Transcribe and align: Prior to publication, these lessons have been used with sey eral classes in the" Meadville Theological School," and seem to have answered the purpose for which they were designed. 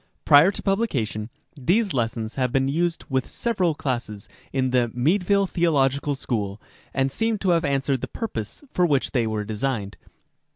Prior 0.25 0.49
to 0.51 0.63
publication, 0.63 1.29
these 1.55 1.93
lessons 1.93 2.33
have 2.33 2.51
been 2.51 2.67
used 2.67 3.03
with 3.07 3.29
sey 3.29 3.53
eral 3.53 3.77
classes 3.77 4.27
in 4.51 4.71
the" 4.71 4.89
Meadville 4.95 5.45
Theological 5.45 6.15
School," 6.15 6.59
and 6.91 7.11
seem 7.11 7.37
to 7.37 7.49
have 7.51 7.63
answered 7.63 8.01
the 8.01 8.07
purpose 8.07 8.63
for 8.73 8.83
which 8.87 9.11
they 9.11 9.27
were 9.27 9.43
designed. 9.43 9.97